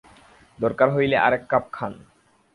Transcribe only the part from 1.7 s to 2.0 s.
খান।